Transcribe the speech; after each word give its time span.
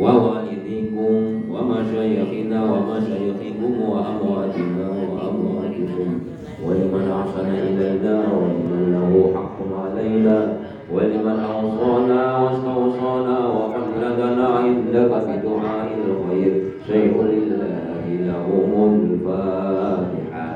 ووالديكم 0.00 1.40
ومشايخنا 1.52 2.60
ومشايخكم 2.72 3.72
وأمواتنا 3.90 4.86
وأمواتكم 5.10 6.08
ولمن 6.64 7.04
أحسن 7.20 7.48
إلينا 7.68 8.16
ولمن 8.36 8.82
له 8.92 9.12
حق 9.34 9.58
علينا 9.84 10.36
ولمن 10.94 11.38
أوصانا 11.54 12.38
واستوصانا 12.38 13.38
وقلدنا 13.48 14.46
عندك 14.46 15.10
بدعاء 15.28 15.88
الخير. 16.08 16.52
شيء 16.86 17.14
لله 17.22 18.06
لهم 18.28 18.70
الفاتحة. 18.94 20.46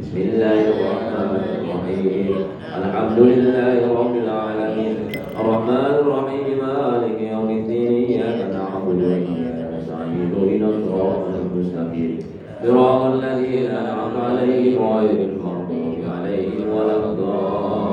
بسم 0.00 0.16
الله 0.16 0.60
الرحمن 0.74 1.32
الرحيم. 1.58 2.34
الحمد 2.78 3.18
لله 3.18 3.78
رب 4.00 4.14
العالمين. 4.24 4.96
الرحمن 5.40 5.94
الرحيم. 6.02 6.38
مالك 6.62 7.20
يوم 7.32 7.50
الدين 7.50 7.92
إياك 8.04 8.40
نعبد 8.52 9.00
وإياك 9.02 9.58
نستعين 9.74 10.30
اهدنا 10.36 10.68
الصراط 10.68 11.22
المستقيم. 11.68 12.18
صراط 12.62 13.02
الذين 13.14 13.66
أنعمت 13.70 14.16
عليهم 14.16 14.82
غير 14.96 15.28
المغضوب 15.28 15.98
عليهم 16.16 16.68
ولا 16.76 16.96
الضالين. 16.96 17.88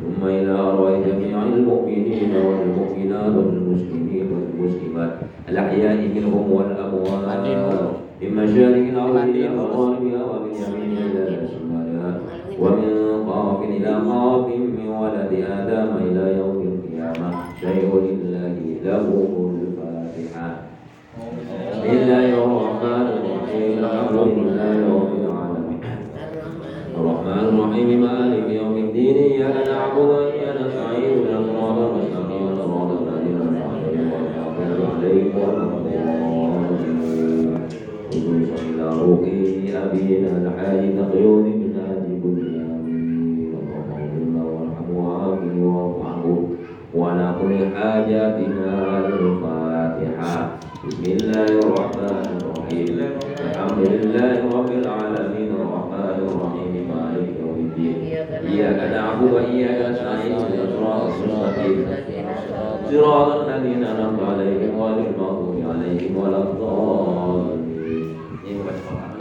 ثم 0.00 0.26
إلى 0.26 0.50
أرواح 0.50 0.94
جميع 1.08 1.42
المؤمنين 1.42 2.32
والمؤمنات 2.46 3.36
والمسلمين 3.36 4.26
والمسلمات 4.32 5.12
الأحياء 5.48 5.96
منهم 6.14 6.52
والأموات 6.52 7.46
من 8.22 8.30
مشارق 8.34 8.84
الأرض 8.92 9.16
إلى 9.16 9.48
مغاربها 9.48 10.22
ومن 10.30 10.52
يمينها 10.62 11.06
إلى 11.14 11.48
شمالها 11.48 12.10
ومن 12.60 12.92
قاف 13.28 13.58
إلى 13.62 13.92
قاف 14.10 14.46
من 14.48 14.88
ولد 14.88 15.32
آدم 15.58 15.88
إلى 16.06 16.24
يوم 16.38 16.58
القيامة. 16.72 17.28
شيء 17.60 17.90
لله 18.06 18.56
له 18.84 19.06
الفاتحة. 19.62 20.48
بسم 21.16 21.88
الله 21.90 22.28
الرحمن 22.44 23.06
الرحيم 23.16 23.78
الحمد 23.84 24.12
لله 24.28 24.76
رب 24.96 25.12
العالمين 25.24 25.80
الرحمن 26.96 27.44
الرحيم 27.48 27.88
مالك 28.00 28.46
يوم 28.60 28.76
الدين 28.76 29.16
إياك 29.16 29.56
نعبد 29.68 29.98
وإياك 30.10 30.56
نستعين 30.60 31.04
اهدنا 31.08 31.38
الصراط 31.40 31.78
المستقيم 31.78 32.44
صراط 32.60 32.90
الذين 33.00 33.36
أنعمت 33.48 33.84
عليهم 33.88 34.88
غير 35.00 35.16
المغضوب 35.56 35.96
عليهم 35.96 36.28
خصوصا 38.10 38.58
إلى 38.68 38.84
روح 39.00 39.20
أبينا 39.84 40.30
الحاج 40.42 40.80
تقيون 40.98 41.42
من 41.42 41.70
هذه 41.80 42.10
كل 42.22 42.38
آمين 42.60 43.54
اللهم 43.56 43.88
اغفر 43.96 44.24
له 44.34 44.44
وارحمه 44.44 44.96
وعافه 45.00 45.56
واعف 45.64 45.98
عنه 46.06 46.48
وعلى 46.94 47.26
كل 47.40 47.56
حاجاتنا 47.76 48.68
الفاتحة 49.08 50.58
بسم 50.86 51.02
الله 51.04 51.50
الرحمن 51.58 52.38
الرحيم 52.38 52.86
الحمد 53.50 53.80
لله 53.92 54.34
رب 54.58 54.70
العالمين 54.82 55.50
الرحمن 55.58 56.16
الرحيم 56.28 56.72
مالك 56.94 57.28
يوم 57.42 57.58
الدين 57.66 57.94
إياك 58.46 58.80
نعبد 58.94 59.32
وإياك 59.32 59.78
نستعين 59.90 60.32
اهدنا 60.38 60.64
الصراط 60.64 61.02
المستقيم 61.18 61.76
صراط 62.90 63.30
الذين 63.48 63.82
أنعمت 63.84 64.20
عليهم 64.22 64.70
غير 64.82 64.98
المغضوب 65.10 65.56
عليهم 65.70 66.12
ولا 66.16 66.38
الضالين 66.46 67.58
Ini 68.48 68.64
bukan 68.64 68.76
sekolah, 68.80 69.12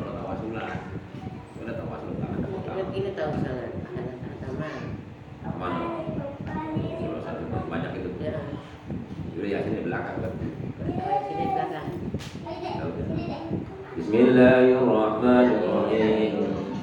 بسم 13.98 14.16
الله 14.16 14.64
الرحمن 14.80 15.48
الرحيم. 15.60 16.34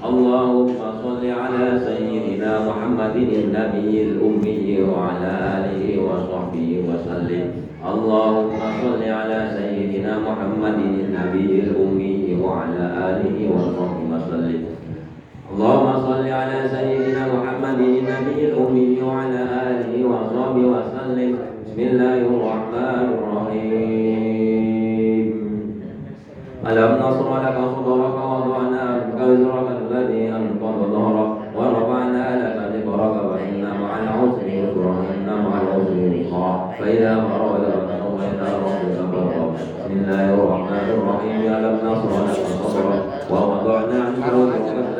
اللهم 0.05 0.77
صل 1.03 1.23
على 1.25 1.67
سيدنا 1.81 2.69
محمد 2.69 3.17
النبي 3.17 3.95
الأمي 4.03 4.69
وعلى 4.85 5.33
آله 5.57 5.85
وصحبه 6.05 6.71
وسلم. 6.89 7.45
اللهم 7.81 8.61
صل 8.85 9.03
على 9.09 9.39
سيدنا 9.57 10.13
محمد 10.21 10.79
النبي 10.85 11.51
الأمي 11.65 12.37
وعلى 12.45 12.85
آله 13.09 13.39
وصحبه 13.57 14.05
وسلم. 14.13 14.63
اللهم 15.49 15.93
صل 16.09 16.27
على 16.29 16.59
سيدنا 16.69 17.23
محمد 17.33 17.81
النبي 17.81 18.39
الأمي 18.53 19.01
وعلى 19.01 19.43
آله 19.69 19.93
وصحبه 20.13 20.65
وسلم. 20.77 21.54
بسم 21.75 21.83
الله 21.83 22.19
الرحمن 22.31 23.07
الرحيم. 23.19 24.55
ألم 26.71 26.91
نصر 27.03 27.29
لك 27.45 27.57
صدرك 27.75 28.15
ووضعنا 28.15 28.81
عنك 28.95 29.19
وزرك 29.19 29.69
الذي 29.83 30.23
أنقض 30.39 30.79
ظهرك 30.95 31.31
ورفعنا 31.57 32.25
لك 32.43 32.59
ذكرك 32.75 33.15
فإن 33.31 33.63
مع 33.83 33.91
العسر 34.03 34.47
يسرا 34.47 34.95
إن 35.15 35.29
مع 35.45 35.53
العسر 35.63 35.99
يسرا. 36.15 36.53
فإذا 36.79 37.13
فرغت 37.27 37.65
فانصب 37.75 38.19
إلى 38.23 38.47
ربك 38.65 38.99
فارغب 39.11 39.51
بسم 39.55 39.93
الله 39.99 40.25
الرحمن 40.35 40.87
الرحيم. 40.97 41.41
ألم 41.55 41.75
نصر 41.91 42.11
لك 42.29 42.39
صدرك 42.63 43.03
ووضعنا 43.31 43.99
عنك 44.05 44.25
وزرك 44.35 44.67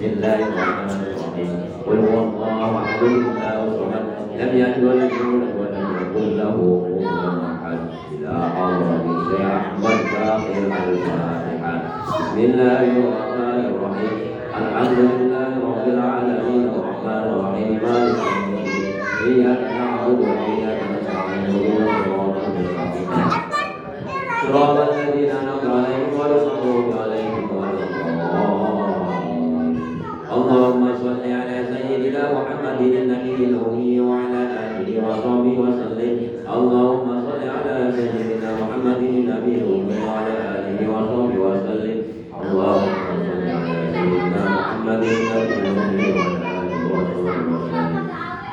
بسم 0.00 0.12
الله 0.16 0.34
الرحمن 0.48 1.00
الرحيم 1.12 1.52
قل 1.86 1.98
هو 2.08 2.16
الله 2.24 2.68
أحد 2.84 3.02
الله 3.02 3.56
الصمد 3.68 4.04
لم 4.40 4.50
يلد 4.60 4.84
ولم 4.84 5.10
يولد 5.20 5.52
ولم 5.60 5.86
يكن 6.00 6.26
له 6.40 6.56
كفوا 6.88 7.28
أحد 7.52 7.78
إلى 8.12 8.32
حضرة 8.56 9.04
الشيخ 9.12 9.40
أحمد 9.60 9.98
باقر 10.12 10.56
الفاتحة 10.88 11.74
بسم 12.16 12.38
الله 12.48 12.82
الرحمن 12.96 13.60
الرحيم. 13.72 14.16
الحمد 14.60 14.98
لله 15.12 15.50
رب 15.68 15.84
العالمين. 15.94 16.62
الرحمن 16.74 17.22
الرحيم. 17.32 17.72
مالك 17.84 18.18
يوم 18.24 18.52
الدين. 18.56 18.94
إياك 19.28 19.62
نعبد 19.80 20.18
وإياك 20.20 20.80
نستعين. 20.92 21.44
اهدنا 21.44 21.92
الصراط 22.00 22.36
المستقيم. 22.48 23.08
صراط 24.42 24.76
الذين 24.88 25.30
أنعمت 25.40 25.64
عليهم 25.76 26.10
غير 26.20 26.32
المغضوب 26.40 26.88
عليهم 27.02 27.44
ولا 27.56 27.84
الضالين. 27.84 28.59
اللهم 30.36 30.84
صل 31.02 31.22
على 31.26 31.56
سيدنا 31.74 32.22
محمد 32.34 32.80
النبي 32.80 33.34
الأمي 33.50 34.00
وعلى 34.00 34.42
آله 34.64 34.88
وصحبه 35.08 35.54
وسلم 35.64 36.16
اللهم 36.54 37.08
صل 37.26 37.42
على 37.54 37.92
سيدنا 37.96 38.50
محمد 38.60 39.00
النبي 39.02 39.54
الأمي 39.62 39.96
وعلى 40.06 40.34
آله 40.54 40.78
وصحبه 40.92 41.36
وسلم 41.46 41.98
اللهم 42.42 42.94
صل 43.26 43.42
على 43.58 43.78
سيدنا 43.94 44.42
محمد 44.60 45.02
النبي 45.02 45.54
الأمي 45.66 46.06
وعلى 46.16 46.48
آله 46.62 46.82
وصحبه 46.94 47.46
وسلم 47.54 48.06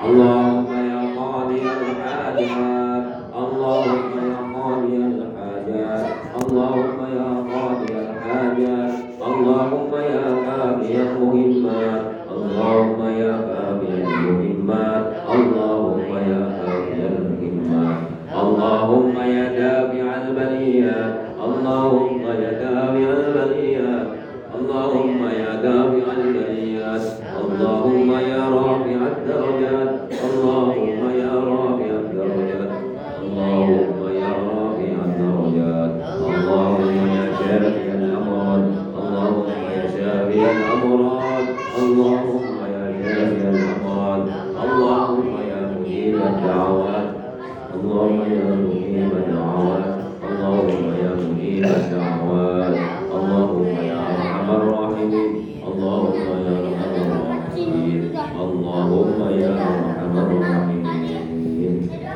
اللهم 0.08 0.70
يا 0.92 1.02
قاضي 1.20 1.62
الحاجات 1.78 3.06
اللهم 3.44 4.14
يا 4.32 4.40
قاضي 4.56 4.96
الحاجات 5.12 6.06
اللهم 6.42 6.97
اللهم 22.32 22.67